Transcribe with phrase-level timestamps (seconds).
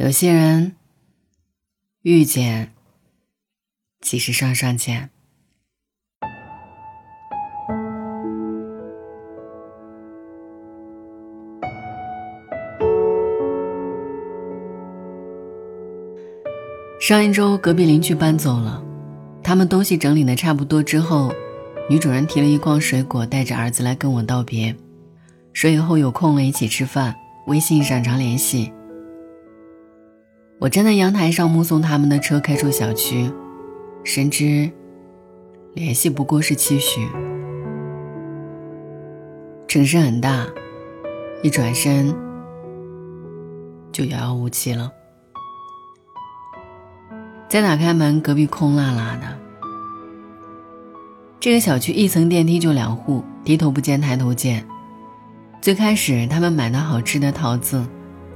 [0.00, 0.76] 有些人
[2.00, 2.72] 遇见，
[4.00, 5.10] 即是上上签。
[16.98, 18.82] 上一周，隔壁邻居搬走了，
[19.42, 21.30] 他们东西整理的差不多之后，
[21.90, 24.74] 女主人提了一筐水果，带着儿子来跟我道别，
[25.52, 27.14] 说以后有空了一起吃饭，
[27.48, 28.72] 微信上常联系。
[30.60, 33.32] 我站在阳台上目送他们的车开出小区，
[34.04, 34.70] 深知
[35.72, 37.08] 联系不过是期许。
[39.66, 40.46] 城市很大，
[41.42, 42.14] 一转身
[43.90, 44.92] 就遥遥无期了。
[47.48, 49.38] 再打开门，隔壁空落落的。
[51.40, 54.68] 这个小区一层电梯就两户，低头不见抬头见。
[55.62, 57.82] 最开始他们买的好吃的桃子，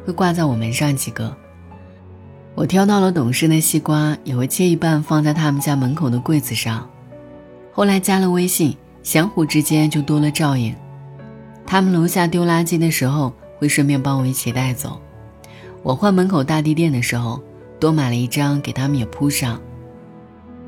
[0.06, 1.36] 会挂在我门上几个。
[2.54, 6.88] 我挑到了懂事的西瓜，也会切一半放在他们家门口的柜子上。
[7.72, 10.72] 后来加了微信，相互之间就多了照应。
[11.66, 15.00] 他们楼下丢垃圾的时候，会顺便帮我一起带走。
[15.82, 17.40] 我换门口大地垫的时候，
[17.80, 19.60] 多买了一张给他们也铺上。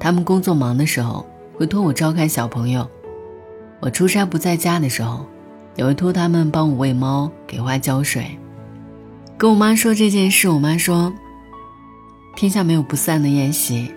[0.00, 1.24] 他们工作忙的时候，
[1.56, 2.88] 会托我照看小朋友。
[3.78, 5.24] 我出差不在家的时候，
[5.76, 8.36] 也会托他们帮我喂猫、给花浇水。
[9.38, 11.12] 跟我妈说这件事，我妈说。
[12.36, 13.90] 天下没有不散的宴席，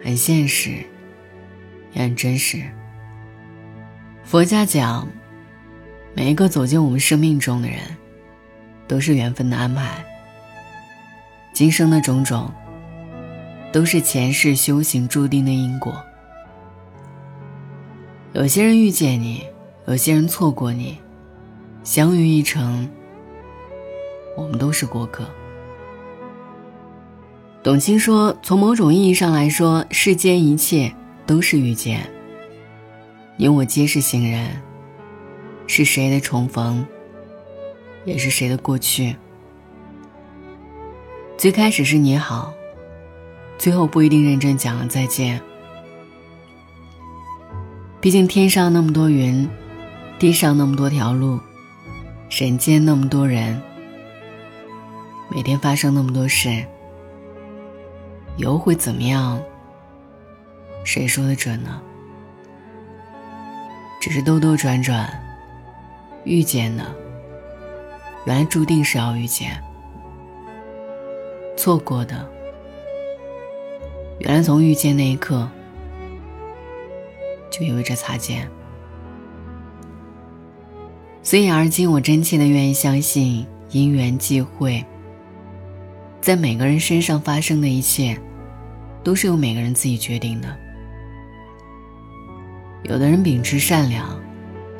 [0.00, 0.76] 很现实，
[1.92, 2.62] 也很真实。
[4.22, 5.08] 佛家讲，
[6.14, 7.80] 每一个走进我们生命中的人，
[8.86, 10.04] 都是缘分的安排。
[11.52, 12.48] 今生的种种，
[13.72, 16.00] 都是前世修行注定的因果。
[18.34, 19.44] 有些人遇见你，
[19.88, 21.00] 有些人错过你，
[21.82, 22.88] 相遇一程，
[24.36, 25.28] 我们都是过客。
[27.64, 32.06] 董卿说：“从某种意义上来说，世间一切都是遇见。
[33.38, 34.60] 你我皆是行人，
[35.66, 36.84] 是谁的重逢，
[38.04, 39.16] 也是谁的过去。
[41.38, 42.52] 最开始是你好，
[43.56, 45.40] 最后不一定认真讲了再见。
[47.98, 49.48] 毕竟天上那么多云，
[50.18, 51.40] 地上那么多条路，
[52.28, 53.58] 人间那么多人，
[55.34, 56.62] 每天发生那么多事。”
[58.36, 59.40] 以后会怎么样？
[60.82, 61.80] 谁说的准呢？
[64.00, 65.08] 只是兜兜转转，
[66.24, 66.84] 遇见的，
[68.26, 69.50] 原来注定是要遇见；
[71.56, 72.28] 错过的，
[74.18, 75.48] 原来从遇见那一刻
[77.50, 78.46] 就意味着擦肩。
[81.22, 84.84] 所以，而今我真切的愿意相信因缘际会。
[86.24, 88.18] 在每个人身上发生的一切，
[89.02, 90.48] 都是由每个人自己决定的。
[92.84, 94.08] 有的人秉持善良，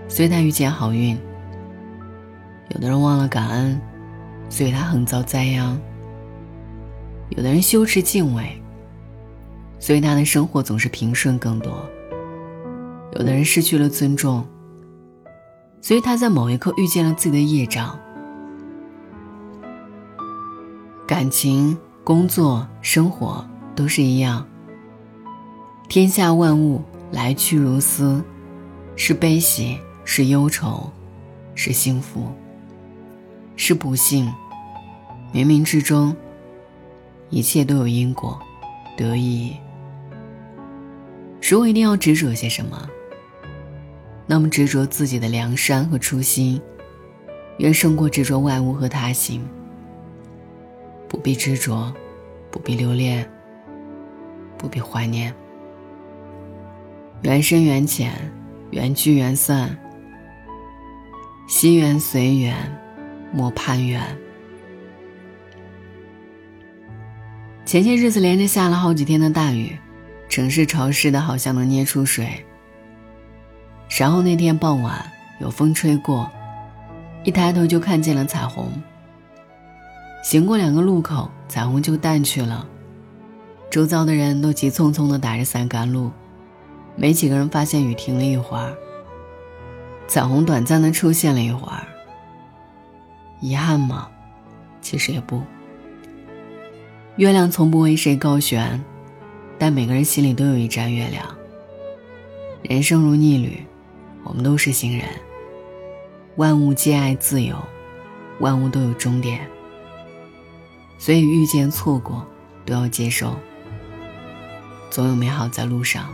[0.09, 1.15] 所以他遇见好运；
[2.71, 3.79] 有的人忘了感恩，
[4.49, 5.77] 所以他横遭灾殃；
[7.37, 8.59] 有的人羞耻敬畏，
[9.79, 11.73] 所以他的生活总是平顺更多；
[13.19, 14.43] 有的人失去了尊重，
[15.83, 18.01] 所以他在某一刻遇见了自己的业障。
[21.17, 24.45] 感情、工作、生活都是一样。
[25.89, 26.83] 天下万物
[27.13, 28.21] 来去如斯，
[28.97, 30.91] 是悲喜，是忧愁，
[31.55, 32.27] 是幸福，
[33.55, 34.27] 是不幸。
[35.33, 36.17] 冥冥之中，
[37.31, 38.37] 一切都有因果，
[38.97, 39.57] 得意。
[41.41, 42.89] 如果一定要执着些什么，
[44.27, 46.61] 那么执着自己的良善和初心，
[47.59, 49.41] 远胜过执着外物和他行。
[51.09, 51.93] 不必执着，
[52.51, 53.29] 不必留恋，
[54.59, 55.35] 不必怀念。
[57.23, 58.13] 缘深缘浅，
[58.71, 59.79] 缘聚缘散，
[61.49, 62.55] 心缘随缘，
[63.33, 64.03] 莫攀缘。
[67.65, 69.77] 前些日子连着下了好几天的大雨，
[70.29, 72.45] 城市潮湿的好像能捏出水。
[73.99, 76.31] 然后那天傍晚有风吹过，
[77.23, 78.71] 一抬头就看见了彩虹。
[80.25, 82.67] 行过两个路口，彩虹就淡去了。
[83.71, 86.11] 周遭的人都急匆匆地打着伞赶路，
[86.97, 88.75] 没几个人发现雨停了一会儿。
[90.09, 91.87] 彩虹短暂地出现了一会儿。
[93.43, 94.09] 遗憾吗？
[94.81, 95.43] 其实也不。
[97.17, 98.83] 月亮从不为谁高悬，
[99.59, 101.23] 但每个人心里都有一盏月亮。
[102.63, 103.63] 人生如逆旅，
[104.23, 105.07] 我们都是行人。
[106.37, 107.59] 万物皆爱自由，
[108.41, 109.47] 万物都有终点。
[111.05, 112.27] 所以遇见、错过
[112.65, 113.37] 都要接受，
[114.89, 116.09] 总有美好在路上。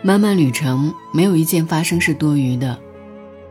[0.00, 2.80] 漫漫旅程，没有一件发生是多余的，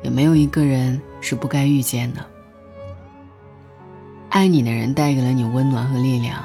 [0.01, 2.25] 也没有一个人是不该遇见的。
[4.30, 6.44] 爱你的人带给了你温暖和力量，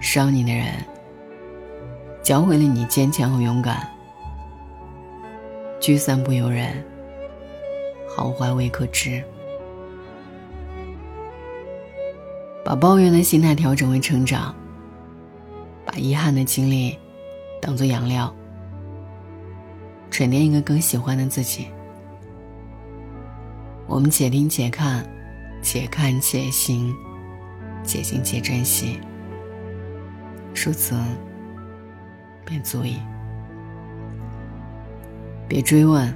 [0.00, 0.72] 伤你的人
[2.22, 3.84] 教会了你坚强和勇敢。
[5.80, 6.84] 聚散不由人，
[8.08, 9.20] 好坏未可知。
[12.68, 14.54] 把抱怨的心态调整为成长，
[15.86, 16.98] 把遗憾的经历
[17.62, 18.30] 当做养料。
[20.10, 21.68] 沉淀一个更喜欢的自己。
[23.86, 25.02] 我们且听且看，
[25.62, 26.94] 且看且行，
[27.84, 29.00] 且行且珍惜。
[30.54, 30.94] 如此，
[32.44, 32.98] 便足矣。
[35.48, 36.14] 别追问，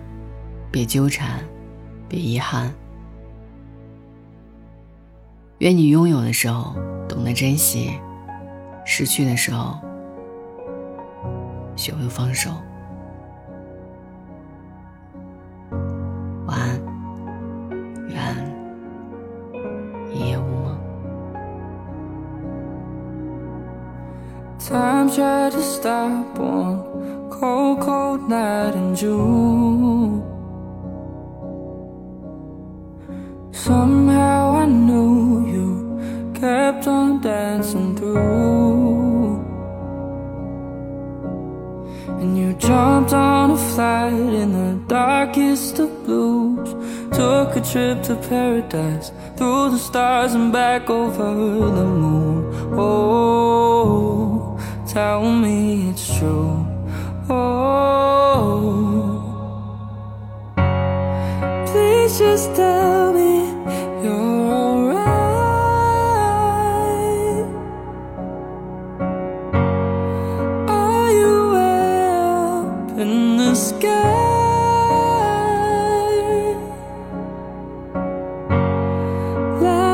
[0.70, 1.42] 别纠缠，
[2.10, 2.70] 别遗憾。
[5.62, 6.74] 愿你拥有的时候
[7.08, 7.92] 懂得珍惜，
[8.84, 9.78] 失去的时候
[11.76, 12.50] 学会放手。
[24.58, 30.31] Time tried to stop one cold, cold night in June.
[42.06, 46.70] And you jumped on a flight in the darkest of blues.
[47.16, 51.24] Took a trip to paradise, through the stars and back over
[51.78, 52.54] the moon.
[52.78, 54.12] Oh
[54.92, 56.66] tell me it's true.
[57.30, 58.12] Oh,
[61.66, 63.41] please just tell me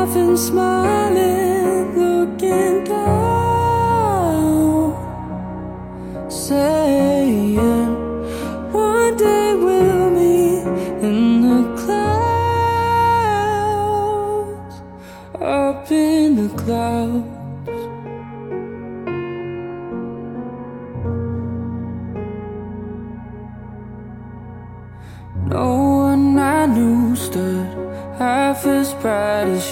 [0.09, 3.29] Laughing, smiling, looking down.
[6.31, 7.78] saying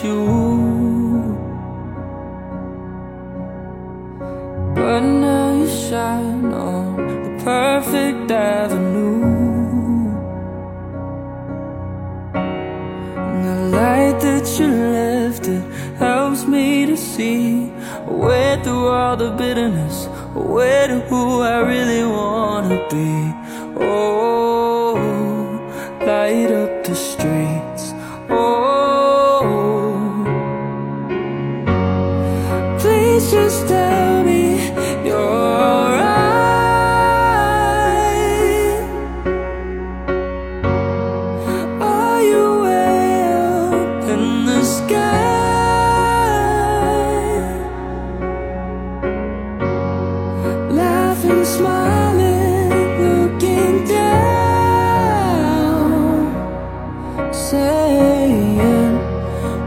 [0.04, 0.68] you.
[4.78, 6.96] But now you shine on
[7.26, 9.24] the perfect avenue
[12.34, 15.64] And the light that you left, it
[15.98, 17.72] helps me to see
[18.08, 23.12] Away through all the bitterness, away to who I really wanna be
[23.80, 24.94] Oh,
[26.06, 26.67] light up
[51.56, 52.70] smiling,
[53.04, 54.84] looking down,
[57.34, 58.96] saying,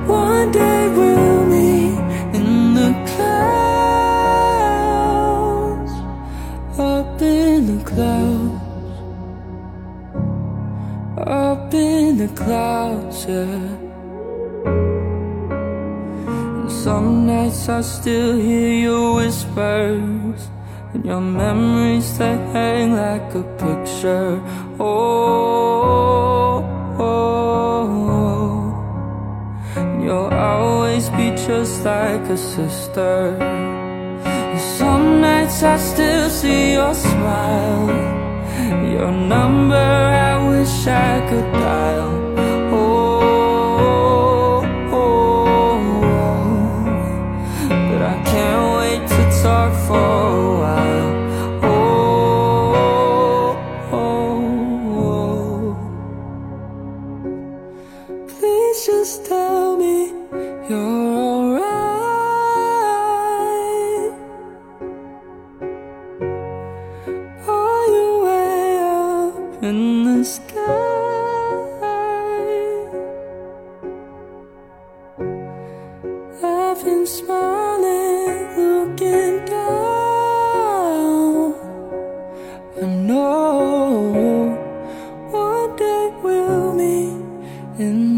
[0.07, 1.99] One day we'll meet
[2.39, 3.55] in the clouds,
[6.79, 8.97] up in the clouds,
[11.17, 13.77] up in the clouds, yeah.
[16.69, 20.51] Some nights I still hear your whispers
[20.95, 24.41] and your memories they hang like a picture.
[24.79, 26.63] Oh,
[26.99, 27.85] oh,
[28.17, 28.33] oh.
[30.03, 33.37] You'll always be just like a sister.
[34.25, 37.89] And some nights I still see your smile.
[38.95, 42.20] Your number I wish I could dial
[70.25, 71.01] sky.
[76.43, 79.71] I've been smiling, looking down.
[82.81, 84.57] I know
[85.31, 87.23] one day we'll meet
[87.79, 88.10] in.